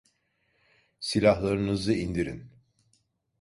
Silahlarınızı 0.99 1.93
indirin. 1.93 2.49